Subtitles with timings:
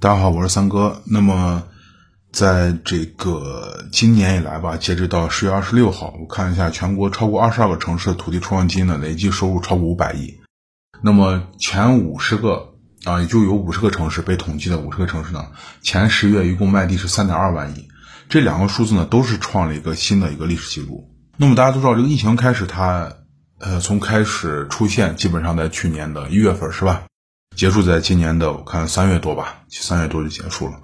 [0.00, 1.02] 大家好，我是三哥。
[1.04, 1.62] 那么，
[2.32, 10.40] 在这个今年以来吧，截止到十月二十六号，我看一下全国超过二十二个城市的土地出让金呢，累计收入超过五百亿。
[11.02, 12.70] 那么前五十个
[13.04, 15.48] 啊，也就有五十个城市被统计的五十个城市呢，
[15.82, 17.86] 前十月一共卖地是三点二万亿。
[18.30, 21.10] 这两个数字呢，都是创了一个新的一个历史记录。
[21.36, 23.12] 那么大家都知道，这个疫情开始，它
[23.58, 27.02] 呃从开始出现，基本上在去年的一月份是吧？
[27.56, 30.80] 结束在今年的我看三月多吧，三月多就结束了。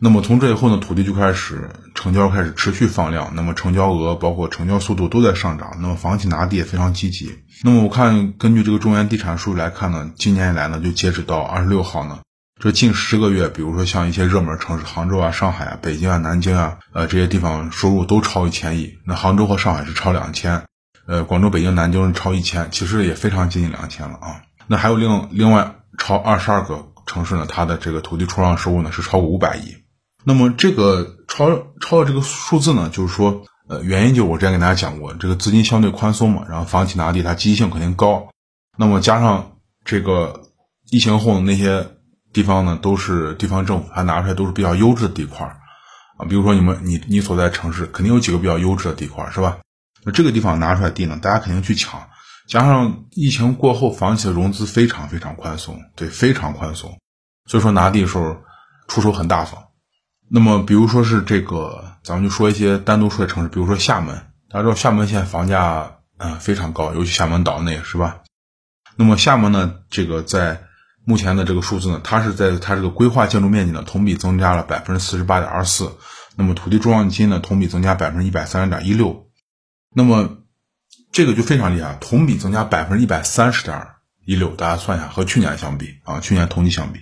[0.00, 7.40] 那么从这以后呢，土地就开始成交开始持续放量，那么成交额包括成交速度都在上涨，那么房企拿地也非常积极。
[7.64, 12.20] 那么我看根据这个中原地产数据来看呢，今年以来呢，就截止到二十六号呢，
[12.60, 18.98] 这近十个月，比如说像一些热门城市，杭州啊、上海啊、北京啊、南京啊，呃这些地方收入都超一千亿。
[19.04, 20.62] 那杭州和上海是超两千，
[21.08, 24.42] 呃广州、北京、南京是超一千，其实也非常接近两千了啊。
[24.68, 25.74] 那还有另另外。
[25.98, 29.76] 超二十二个城市呢，它的这个土地出让收入呢是超过五百亿。
[30.24, 31.48] 那么这个超
[31.80, 38.28] 超的这个数字呢，就是说，呃，原因就我之前给大家讲过，这个资金相对宽松嘛，然后房企拿地它积极性肯定高。
[38.76, 40.42] 那么加上这个
[40.90, 41.86] 疫情后的那些
[42.32, 45.46] 地方呢，都是地方政府它拿出来都是比较优质的地块
[46.16, 49.58] 啊，比如说你们你你所在城市肯定有几个比较优质的地块是吧？
[50.04, 52.00] 那这个地方拿出来地呢，大家肯定去抢。
[52.48, 56.98] 加上疫情过后，房企的融资非常非常宽松，对，非常宽松，
[57.44, 58.38] 所以说拿地的时候
[58.88, 59.64] 出手很大方。
[60.30, 64.16] 那么，比如说是这个，咱们就说一些单独出的城市，比如说厦门，
[64.48, 68.22] 大家知道厦门现在房价嗯非常高，尤其厦门岛内是吧？
[68.96, 70.62] 那么厦门呢，这个在
[71.04, 75.92] 目前的这个数字呢，它是在它这个规划建筑面积呢同比增加了百分之四十八点二四，
[76.34, 79.28] 那么土地出让金呢同比增加百分之一百三十点一六，
[79.94, 80.37] 那么。
[81.18, 83.88] 这个就非常厉害，同比增加百分之一百三十点
[84.24, 87.00] 一六，大家算一下，和去年相比啊，去年同期相比。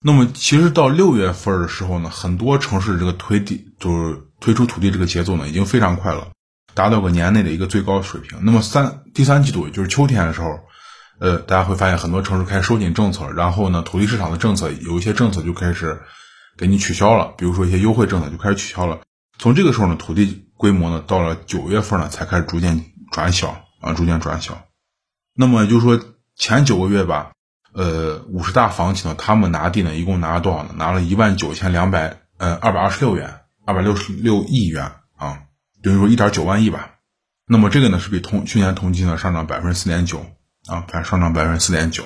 [0.00, 6.28] 那么其实到六月份的时候呢，很多城市这个推地就是推出土地这个节奏呢，已经非常快了，
[6.72, 8.38] 达到个年内的一个最高水平。
[8.42, 10.58] 那么三第三季度，也就是秋天的时候，
[11.18, 16.00] 呃，大家会发现很多城市开始收紧政策，然后呢，土地市场的政策有一些政策就开始
[16.56, 19.00] 给你取消了，比如说一些优惠政策就开始取消了。
[19.38, 22.89] 从这个时候呢，土地规模呢，到了九月份呢，才开始逐渐。
[23.10, 24.62] 转小啊，逐渐转小。
[25.34, 26.00] 那么就是说，
[26.36, 27.32] 前九个月吧，
[27.72, 30.74] 呃，五十大房企呢，他们拿地呢，一共拿了多少呢？
[30.76, 35.42] 拿了一万九千两百，呃，二百二十六元，二百六十六亿元啊，
[35.82, 36.96] 等于说一点九万亿吧。
[37.46, 40.26] 那么这个呢，是比同去年同期呢上涨百分之四点九
[40.66, 42.04] 啊，反上涨百分之四点九。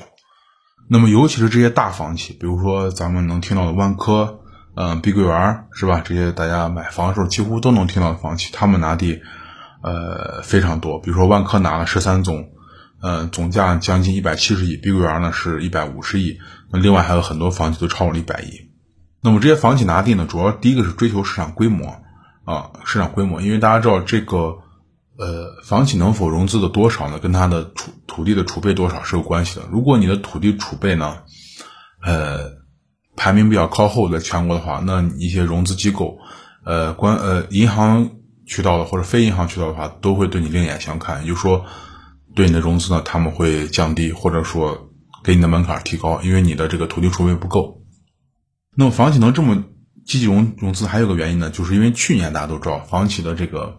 [0.88, 4.40] 那么尤其是这些大房企，比如说咱们能听到的万科，
[4.76, 6.00] 嗯，碧桂园是吧？
[6.04, 9.22] 这些大家买房的时候几乎都能听到的房企，他们拿地。
[9.84, 12.48] 呃，非常多，比如说万科拿了十三宗，
[13.02, 16.38] 呃，总价将近一百七十亿，碧桂园呢是一百五十亿，
[16.72, 18.70] 那另外还有很多房企都超过了一百亿。
[19.20, 22.00] 那么这些房企拿地呢，主要第一个是追求市场规模
[22.46, 24.56] 啊，市场规模，因为大家知道这个，
[25.18, 29.66] 呃，房企能否融资的多少呢，跟它的储土地的储备多少是有关系的。
[29.70, 31.18] 如果你的土地储备呢，
[32.02, 32.52] 呃，
[33.16, 36.16] 排名比较靠后，在全国的话，那一些融资机构，
[36.64, 38.10] 呃，关呃银行。
[38.46, 41.64] 渠道的或者非银行渠道的话，都会对你另眼相看，也就是说，
[42.34, 44.90] 对你的融资呢，他们会降低，或者说
[45.22, 47.82] 给你的门槛提高，因为你的这个土地储备不够。
[48.76, 49.64] 那么房企能这么
[50.04, 53.78] 积极融融资，还有个原因呢，就是因为去年大家都知道，房企的这个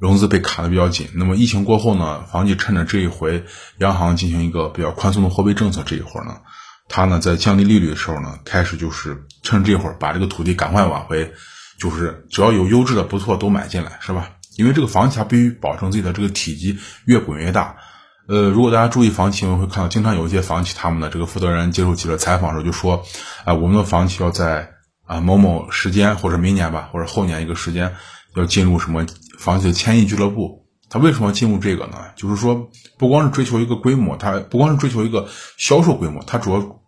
[0.00, 1.08] 融资被卡的比较紧。
[1.14, 3.44] 那么疫情过后呢，房企趁着这一回
[3.78, 6.40] 央行进行一个比较宽松的货币政策这一会儿呢，
[6.88, 11.32] 它呢在降低利率的时候呢，开始就是趁这会儿把这个土地赶快挽回。
[11.78, 14.30] 就是只要有优质的不错都买进来是吧？
[14.56, 17.76] 因为这个房企它必须保证自己的这个体积越滚越大。
[18.26, 23.04] 呃，如果大家注意房企们，会看到经常有一些房企他们的这个负责人接受记者采访的时候就说
[23.44, 24.70] ：“啊，我们的房企要在
[25.04, 27.94] 啊某某时间或者明年吧，或者后年一个时间
[28.34, 29.06] 要进入什么
[29.38, 31.98] 房企的千亿俱乐部。”他为什么进入这个呢？
[32.16, 35.28] 就是说不光是追求一个规模，它不光是追求一个
[35.58, 36.80] 销售规模，它主要。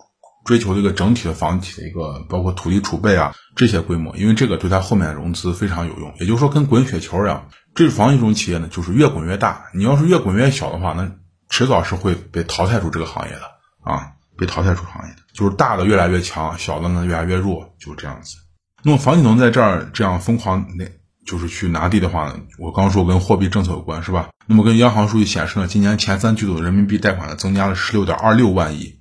[0.44, 6.14] 追求这个整体的房企的一个包括土地储备啊这些规模，因为这个对它后面融资非常有用。
[6.20, 9.66] 也就是说，跟滚雪球一样，这房一种企业呢，就是越滚越大。
[9.74, 11.10] 你要是越滚越小的话，那
[11.50, 13.42] 迟早是会被淘汰出这个行业的
[13.82, 15.20] 啊，被淘汰出行业的。
[15.34, 18.36] 就是大的越来越强，小的呢越来越弱，就是这样子。
[18.82, 20.84] 那么房企能在这儿这样疯狂那，
[21.26, 24.30] 就是去拿地的话呢，我刚说跟货币政策有关是吧？
[24.46, 28.97] 那么跟央行数据显示呢，今年前三季度的人民币贷款呢增加了十六点二六万亿。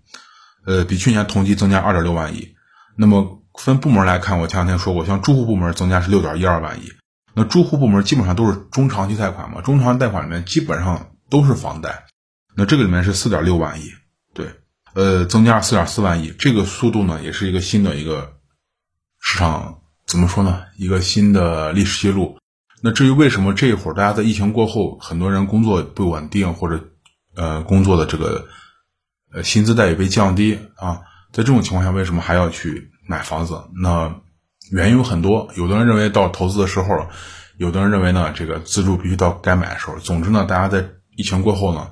[0.67, 2.53] 呃，比去年同期增加二点六万亿。
[2.97, 6.91] 那么分部门来看，我前两天说过，像住户部门增加是六点一二万亿。
[7.33, 12.05] 那住户部门基本上都是中长期贷款嘛，中长期贷款里面基本上都是房贷。
[12.53, 13.85] 那这个里面是四点六万亿。
[14.33, 14.51] 对，
[14.93, 18.33] 呃，增加四点四万亿，这个速度呢，也是一个新的一个
[19.21, 20.63] 市场怎么说呢？
[20.77, 22.37] 一个新的历史记录。
[22.81, 26.83] 那至于为什么这一会儿大家在疫情过后，很多人工作不稳定，或者
[27.35, 28.45] 呃工作的这个
[29.33, 31.01] 呃薪资待遇被降低啊，
[31.31, 33.61] 在这种情况下，为什么还要去买房子？
[33.75, 34.15] 那
[34.71, 37.07] 原因有很多，有的人认为到投资的时候，
[37.57, 39.97] 有的人认为呢，这个自住必须到该买的时候。
[39.99, 41.89] 总之呢，大家在疫情过后呢。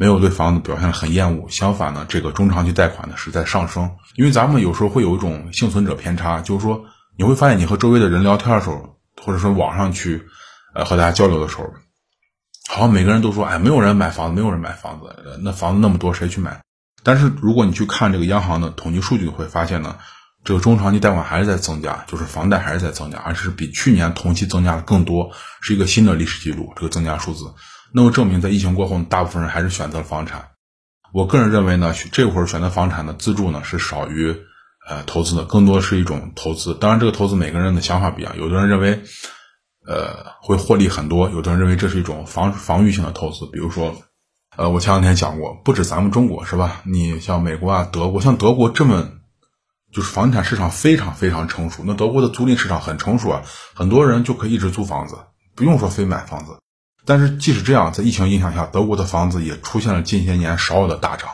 [0.00, 3.96] 没有对房子表现很厌恶，相反呢，这个中长期贷款呢是在上升。
[4.14, 6.84] 因为咱们有时候会有一种幸存者偏差，就是说
[7.16, 10.22] 你会发现你和周围的人聊天的时候，或者说网上去，
[10.72, 11.64] 呃，和大家交流的时候，
[12.68, 16.62] 好像每个人都说，哎，没有人买房子，没有人买房子，那房子那么多，谁去买？
[17.02, 19.96] 但是如果你去看这个央行的统计数据，会发现呢，
[20.44, 25.30] 这个中长期贷款还是在增加，就是房贷还是在增加，而是比去年同期增加的更多，
[25.60, 27.44] 是一个新的历史记录，这个增加数字。
[27.92, 30.50] 那么证明，在疫情过后，大部分人还是选择了房产。
[31.12, 34.36] 我个人认为呢，这会儿选择房产的自住呢是少于
[34.86, 36.74] 呃投资的，更多是一种投资。
[36.74, 39.02] 当然，这个投资每个人的想法不一样，有的人认为
[39.86, 43.46] 呃会获利很多，有的人认为这是一种防防御性的投资。
[43.50, 43.96] 比如说，
[44.58, 46.82] 呃，我前两天讲过，不止咱们中国是吧？
[46.84, 49.08] 你像美国啊、德国，像德国这么
[49.92, 55.16] 就是房地产市场非常非常成熟，那德国的租赁市场很成熟啊，很多人就可以一直租房子，
[55.54, 56.58] 不用说非买房子。
[57.04, 61.30] 但是即使这样，在疫情影响下，德国的房子也出现了近些年少有的大涨。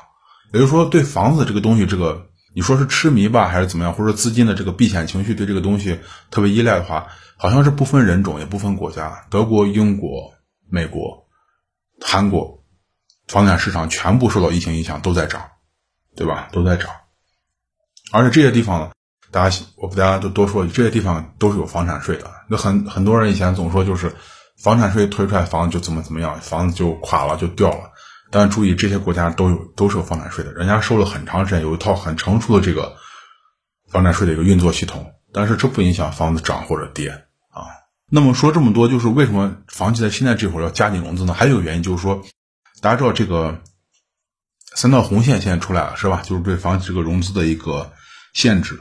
[0.53, 5.99] 也就是说，对房子这个东西，这个你说是痴迷吧，还是怎么样，或者资金的这个避险情绪对这个东西
[6.31, 7.07] 特别依赖的话，
[7.39, 10.35] 好像是不分人种，也不分国家，德国、英国、
[10.69, 11.27] 美国、
[12.05, 12.63] 韩国
[13.29, 15.43] 房产市场全部受到疫情影响，都在涨，
[16.17, 16.49] 对吧？
[16.53, 16.91] 都在涨。
[18.13, 18.91] 而且这些地方呢，
[19.31, 22.31] 大家我给大家都多说，这些地方都是有房产税的。
[22.49, 24.15] 那很很多人以前总说就是。
[24.57, 27.91] 房产税推出来，房子就怎么怎么样，房子就垮了，就掉了。
[28.31, 32.97] 但注意，这些国家都有都是有房产税的，人家收了很长时间，有一套很成熟的这个
[33.91, 35.13] 房产税的一个运作系统。
[35.33, 37.11] 但是这不影响房子涨或者跌
[37.51, 37.67] 啊。
[38.09, 41.35] 那么说这么多，就是为什么房企在现在这会儿要加紧融资呢？
[41.35, 42.23] 还有一个原因就是说，
[42.81, 43.61] 大家知道这个
[44.75, 46.23] 三道红线现在出来了，是吧？
[46.25, 47.93] 就是对房企这个融资的一个
[48.33, 48.81] 限制。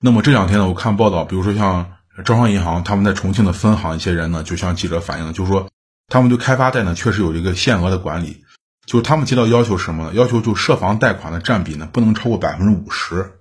[0.00, 1.94] 那么这两天呢，我看报道，比如说像。
[2.24, 5.70] 招商银行他们在重庆的分行一些人呢，就向记者反映，就是说
[6.08, 8.42] 他们对开发贷呢确实有一个限额的管理，
[8.86, 10.14] 就是他们接到要求什么呢？
[10.14, 13.38] 要求就涉房贷款的占比呢不能超过百分之五十。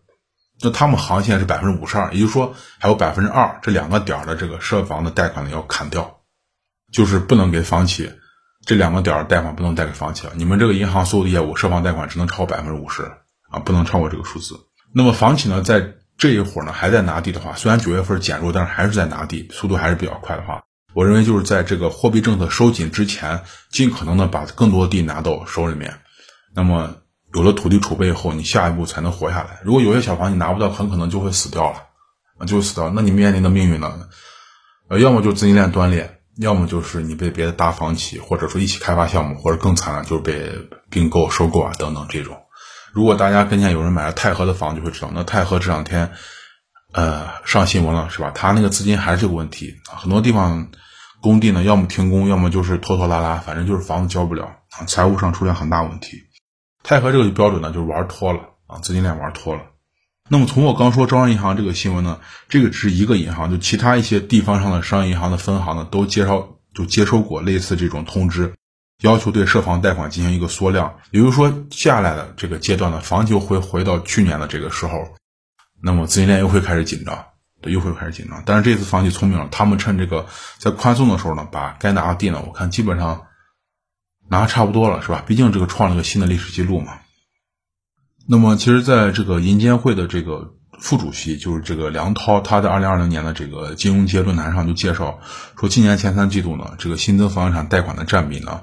[0.61, 6.19] 那他们行现是百分之五十二，也就是说还有百分之二这两个点的这个涉房的贷款呢要砍掉，
[6.93, 8.11] 就是不能给房企
[8.67, 10.33] 这两个点儿贷款不能贷给房企了。
[10.35, 13.03] 你们这个银行所有的业务涉房贷款只能超百分之五十
[13.49, 14.59] 啊，不能超过这个数字。
[14.93, 23.39] 那么房企呢在这一会儿呢，还在拿地的话，虽然九月份减弱，但是还是在拿地，速度还是比较快的话，我认为就是在这个货币政策收紧之前，
[23.71, 26.01] 尽可能的把更多的地拿到手里面。
[26.53, 26.97] 那么
[27.33, 29.61] 有了土地储备以后，你下一步才能活下来。
[29.63, 31.83] 如果有些小房你拿不到，很可能就会死掉了，
[32.39, 32.89] 啊，就死掉。
[32.89, 34.09] 那你面临的命运呢？
[34.89, 40.51] 呃，要么就资金链断裂，要么就是你被别的大房企或者说一起开发项目，或者更惨的就是被
[40.89, 42.37] 并购、收购啊等等这种。
[42.93, 46.11] 如果大家跟前有人买了太和的房，就会知道，那太和这两天，
[46.93, 48.31] 呃，上新闻了，是吧？
[48.33, 50.69] 他那个资金还是有问题，很多地方
[51.21, 54.49] 工地呢，要么停工，要么就是拖拖拉拉，反正就是房子交不了，
[54.87, 56.23] 财务上出现很大问题。
[56.83, 59.61] 太和这个标准呢，就是玩脱了，啊，资金链玩脱了。
[60.29, 62.19] 那么从我刚说招商银行这个新闻呢，
[62.49, 68.53] 这个只是一个银行，就其他一些地方上的商业银行的分行呢，都接收就接收过类似这种通知。
[69.03, 75.07] 要求对涉房贷款进行一个缩量，也就是说，下来的这个阶段呢，房就会回到去年的这个时候，
[75.83, 77.25] 那么资金链又会开始紧张，
[77.61, 78.41] 对，又会开始紧张。
[78.43, 80.25] 但是这次房企聪明了，他们趁这个
[80.57, 83.27] 在宽松的时候呢，把该拿的地呢，我看基本上
[84.27, 85.23] 拿差不多了，是吧？
[85.27, 86.93] 毕竟这个创了个新的历史记录嘛。
[88.29, 95.19] 那么，其实在这个银监会的这个副主席，就是这个梁涛，他在二零二零年的这个金融街论坛上就介绍
[95.57, 98.61] 说，今年前三季度呢，这个新增房地产贷款的占比呢。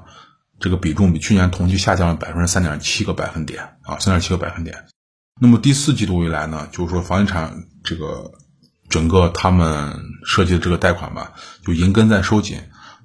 [0.61, 4.85] 这个比重比去年同期下降了百分之三点七个百分点啊，三点七个百分点。
[5.41, 8.31] 那么第四季度以来呢，就是说房地产这个
[8.89, 11.33] 整个他们设计的这个贷款吧，
[11.67, 12.57] 就银根在收紧。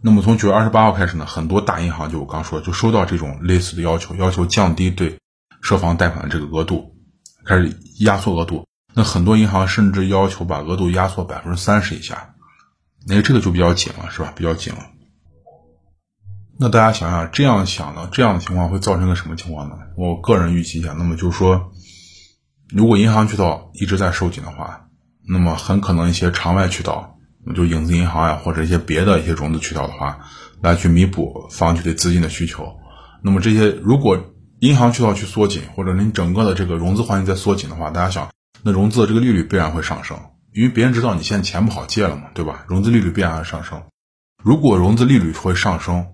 [0.02, 5.18] 那么从九月二十八号开始呢，很多大银行就我刚说，就收到这种类似的要求，要求降低对
[5.62, 6.96] 涉房贷款的这个额度，
[7.46, 8.66] 开始压缩额度。
[8.94, 12.34] 那很多银行甚至要求把额度压缩百分之三十以下，
[13.06, 14.34] 那这个就比较紧了，是吧？
[14.36, 14.80] 比较紧了。
[16.58, 19.78] 那大家想想，这样想呢，这样的情况会造成个什么情况呢？
[19.96, 21.72] 我个人预期一下，那么就是说，
[22.70, 24.88] 如果银行渠道一直在收紧的话，
[25.26, 27.18] 那么很可能一些场外渠道，
[27.56, 30.20] 就影子银行呀，或者一些别的一些融资渠道的话，
[30.62, 32.76] 来去弥补房企对资金的需求。
[33.22, 38.30] 那么这些如果银行渠道去缩紧，或者你整个的这个融资环境在缩紧的话，大家想，
[38.62, 40.20] 那融资的这个利率必然会上升，
[40.54, 42.66] 因为别人知道你现在钱不好借了嘛，对吧？
[42.68, 43.82] 融资利率必然会上升。
[44.44, 46.08] 如果融资利率会上升，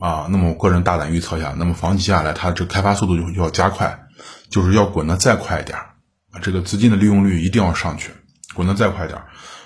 [0.00, 4.06] 啊，那么我个人大胆预测一下，那么房企接下来它这开发速度就要加快，
[4.50, 5.78] 就是要滚得再快一点
[6.32, 8.10] 啊，这个资金的利用率一定要上去，
[8.54, 9.20] 滚得再快一点。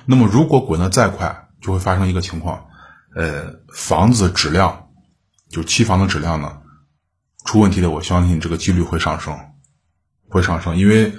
[0.05, 2.67] 那么如果滚得再快，就会发生一个情况，
[3.17, 4.89] 呃，房子质量，
[5.49, 6.59] 就期房的质量呢？
[7.51, 9.37] 出问题的，我相信这个几率会上升，
[10.29, 11.13] 会上升，因为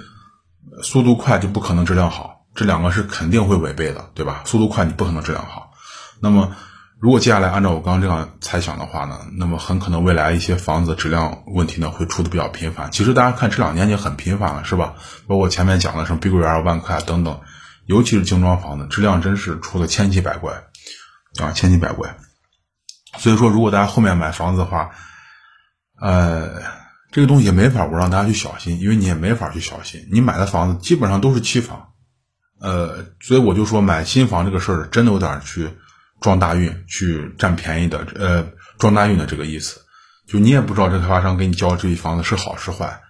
[0.82, 4.40] 速度快就不可能质量好，这两个是肯定会违背的，对吧？
[4.46, 5.72] 速度快你不可能质量好。
[6.22, 6.56] 那么，
[6.98, 12.90] 如果接下来按照我刚刚这样猜想的话呢，那么很可能未来一些房子质量问题呢会出的比较频繁。
[12.90, 14.94] 其实大家看这两年已经很频繁了，是吧？
[15.26, 17.42] 包括前面讲的什么碧桂园、万科啊等等，
[17.84, 20.64] 尤其是精装房子，质量真是出的千奇百怪
[21.42, 22.16] 啊，千奇百怪。
[23.18, 24.92] 所以说，如果大家后面买房子的话，
[26.02, 26.60] 呃，
[27.12, 30.08] 这个东西也没法，我让大家去小心，因为你也没法去小心。
[30.10, 31.92] 你买的房子基本上都是期房，
[32.60, 35.70] 呃，所以我就说买新房这个事儿真的有点去
[36.20, 39.80] 撞大运、去占便宜的，呃，撞大运的这个意思。
[40.26, 43.00] 就你也不知道这开发商给你交这批房子是好是坏，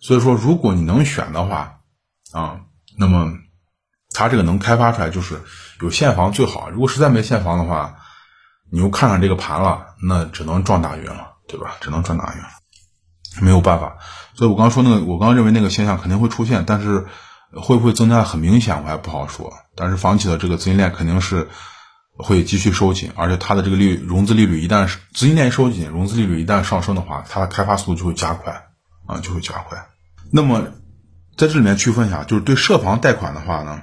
[0.00, 1.78] 所以说如果你能选的话，
[2.32, 2.60] 啊，
[2.98, 3.32] 那么
[4.10, 5.40] 他这个能开发出来就是
[5.80, 6.68] 有现房最好。
[6.68, 7.96] 如果实在没现房的话，
[8.70, 11.31] 你又看上这个盘了，那只能撞大运了。
[11.52, 11.76] 对吧？
[11.82, 13.98] 只能赚大运，没有办法。
[14.34, 17.06] 所以我刚刚说那个，我刚刚认为那个现象肯定会出现，但是
[17.54, 19.52] 会不会增加很明显，我还不好说。
[19.76, 21.50] 但是房企的这个资金链肯定是
[22.16, 28.68] 会继续收紧，而且它的这个利融资利率一旦资金链一收紧，融资利率一旦上升的话，它的开发速度就会加快
[29.06, 29.86] 啊，就会加快。
[30.32, 30.62] 那么
[31.36, 33.82] 在这里面区分一下，就是对涉房贷款的话呢，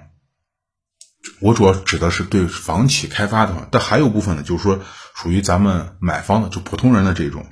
[1.42, 4.80] 我主要指的是对房企开发的话，但还有部分呢，就是说
[5.14, 7.46] 属于咱们买方的，就普通人的这种。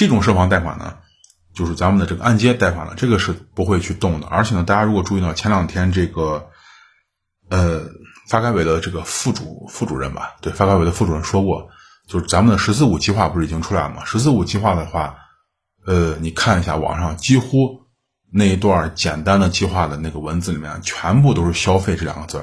[0.00, 0.96] 这种涉房贷款呢，
[1.52, 4.26] 就是咱们的这个按揭贷款了，这个是不会去动的。
[4.28, 6.48] 而且呢，大家如果注意到前两天这个，
[7.50, 7.82] 呃，
[8.26, 11.68] 发改委的这个副主副主任吧，对，发改委的副主任说过，
[12.08, 15.16] 就是咱们的“十四五”计划不是已经出来了吗？“十四五”计划的话，
[15.84, 17.82] 呃，你看一下网上几乎
[18.32, 22.42] 那一段简单的计划的那个文字里面，全部都是“消费”这两个字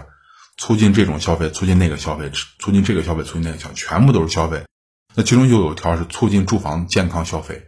[0.58, 4.64] 促进这种消费，促进那个消费，促进这个消费，促进那个消，全部都是消费。
[5.18, 7.64] 那其中就有条是促进住房健康消费，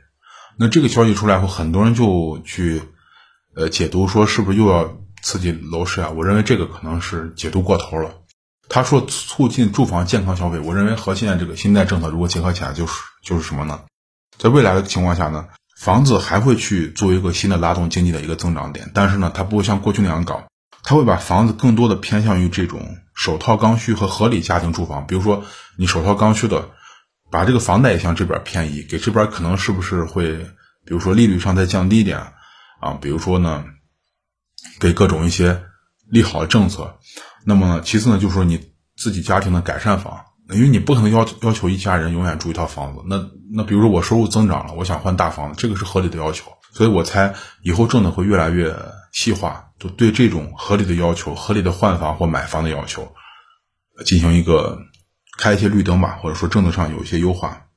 [0.56, 2.84] 那这个消息出来后，很多人就去，
[3.56, 6.12] 呃，解读说是不是又要刺激楼市啊？
[6.16, 8.12] 我认为这个可能是解读过头了。
[8.70, 13.82] 他说促进住房健康消费，我认为和现在这个信贷政策如果结合起来，就是就是什么呢？
[14.38, 20.44] 在未来的情况下呢，房子还会去作为一个新的拉动经济的一个增长点，但是呢，它不会像过去那样搞，
[20.84, 25.46] 它会把房子更多的偏向于这种首套刚需和合理家庭住房，比如说
[25.80, 26.70] 你首套刚需的。
[27.32, 30.36] 把这个房贷向这边偏移，给这边可能是不是会，
[30.84, 32.18] 比如说利率上再降低一点
[32.80, 32.94] 啊？
[33.00, 33.64] 比如说呢，
[34.80, 35.64] 给各种一些
[36.10, 36.98] 利好的政策。
[37.46, 43.02] 那么呢，其次呢，就是说你自己家庭的改善房，因为你不可能要要求一家人永远住一套房子。
[43.08, 46.52] 那那比如说我收入增长了，我想换大房子，这个是合理的要求。
[46.74, 48.76] 所以我猜以后政策会越来越
[49.12, 53.12] 细化，就对这种合理的要求、合理的换房或买房的要求
[54.04, 54.80] 进行一个。
[55.40, 57.68] 开一些绿灯吧，或者说政策上有一些优化，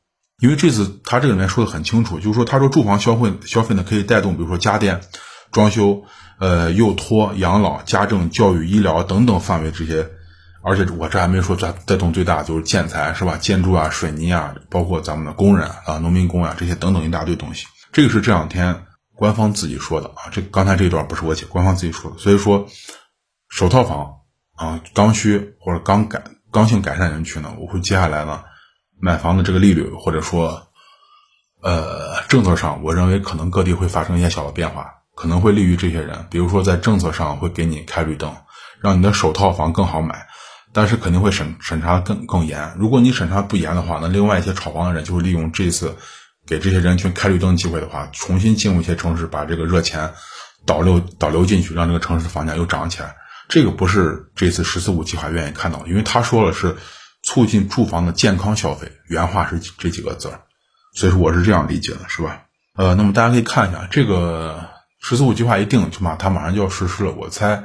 [0.41, 5.01] 因为这次他这里面说的很清楚，就是说他说住房消费消费呢可以带动，比如说家电、
[5.53, 6.03] 装修、
[6.41, 10.11] 呃幼托、养老、家政、教育、医疗等等范围这些，
[10.65, 13.37] 而且我这还没说带带动最大就是建材是吧？
[13.37, 22.67] 建筑啊、水泥啊，包括咱们的工人啊、农民工啊这些等等一大堆东西，这个是这两天官方自己说的啊，这刚才这一段不是我写，官方自己说的，所以说
[23.49, 24.15] 首套房
[24.57, 26.25] 啊刚需或者刚改。
[26.53, 28.45] 刚性改善人群呢，我会接下来呢，
[29.01, 30.69] 买房的这个利率或者说，
[31.63, 36.27] 呃，政策上，我认为可能各地会发生一些小的变化，可能会利于这些人。
[36.31, 38.37] 比如说在政策上会给你开绿灯，
[38.81, 40.27] 让你的首套房更好买，
[40.75, 42.75] 但是肯定会审审查更更严。
[42.79, 45.97] 如果你审查不严的话，那另外一些炒房的人就会利用这次
[46.47, 50.13] 给这些人群开绿灯机会的话，重新进入一些城市，把这个热钱
[50.67, 53.17] 导流导流进去，让这个城市房价又涨起来。
[53.53, 56.75] 这个不是这次“十四五”计划愿意看到，因为他说了是
[57.23, 60.41] 促进住房的健康消费，原话是这几个字儿，
[60.95, 62.45] 所以说我是这样理解的，是吧？
[62.77, 64.71] 呃，那么大家可以看一下这个
[65.03, 67.63] “十四五”计划一定，起码它马上就要实施了，我猜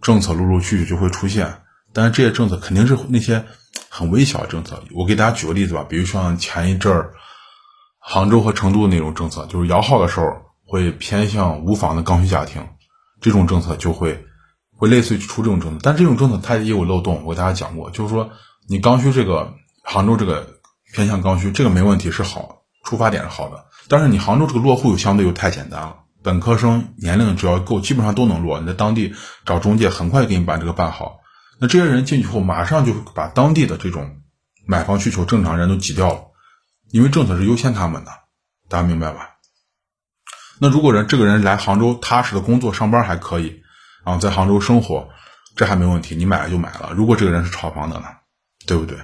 [0.00, 1.60] 政策陆陆续续就会出现，
[1.92, 3.44] 但是这些政策肯定是那些
[3.90, 4.82] 很微小的政策。
[4.94, 7.12] 我给大家举个例子吧，比如像前一阵儿
[7.98, 10.28] 杭州和成都的那种政策，就是摇号的时候
[10.64, 12.66] 会偏向无房的刚需家庭，
[13.20, 14.24] 这种政策就会。
[14.80, 17.22] 会类似于出这种政策，但这种政策它也有漏洞。
[17.26, 18.30] 我给大家讲过，就是说
[18.66, 20.56] 你刚需这个杭州这个
[20.94, 23.66] 偏向刚需，这个没问题是好，出发点是好的。
[23.88, 28.58] 但是你杭州这个落户又相对又太简单了，本科生年龄只要够，基本上都能落。
[28.58, 31.18] 你在当地找中介，很快给你把这个办好。
[31.58, 34.22] 那这些人进去后，马上就把当地的这种
[34.66, 36.22] 买房需求正常人都挤掉了，
[36.90, 38.10] 因为政策是优先他们的，
[38.70, 39.36] 大家明白吧？
[40.58, 43.62] 那如果人这个人来杭州踏实的工作上班还可以，
[44.04, 45.08] 然后在杭州生活，
[45.56, 46.92] 这还没问题，你买了就买了。
[46.94, 48.06] 如果这个人是炒房的呢，
[48.66, 48.96] 对不对？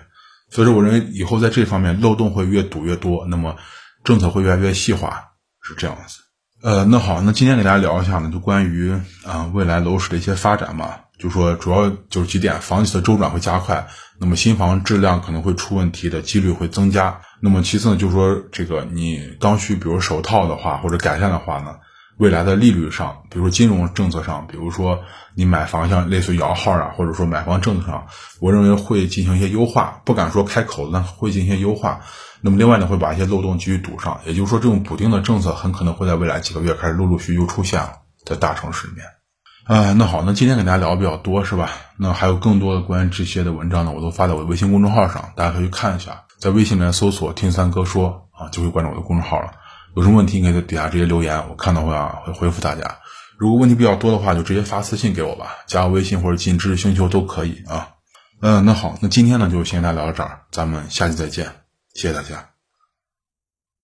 [0.51, 3.57] 所以说，我认为以后在这方面漏洞会越堵越多，那么
[4.05, 6.21] 政策会越来越细化，是这样子。
[6.63, 8.93] 呃，那好，那今天给大家聊一下呢，就关于
[9.25, 13.87] 啊未来楼市的一些发展嘛，就说主要就是几点，房企的周转会加快，
[14.19, 17.21] 那么新房质量可能会出问题的几率会增加。
[17.41, 21.77] 那么其次呢，就是说这个你刚需，比如首套的话或者改善的话呢，
[22.19, 25.01] 未来的利率上，比如金融政策上，比如说
[25.35, 28.07] 你买房像类似摇号啊，或者说买房政策上，
[28.41, 32.01] 我认为会进行一些优化，不敢说开口，但会进行一些优化。
[32.41, 37.93] 那么另外呢，会把一些漏洞继续堵上，也就是说，这种补丁的政策很可能会在未来几个月开始陆陆续续出现了，
[38.25, 39.05] 在大城市里面。
[39.65, 41.71] 啊，那好，那今天给大家聊的比较多，是吧？
[41.99, 46.23] 那还有更多的关于这些的文章呢，我都发在我的微信公众号上，大家可以去看一下。
[46.39, 49.53] 在微信里面搜索“听三哥说”啊，就会关注我的公众号了。
[49.97, 52.99] 有什么问题，可以在底下直接留言，我看到会啊会回复大家。
[53.39, 57.89] 如果问题比较多的话，就直接发私信给我吧，加我微信或者进知识星球都可以啊。
[58.43, 61.47] 嗯，那好，那今天呢就先跟大家聊到这儿，咱们下期再见，
[61.95, 62.56] 谢谢大家。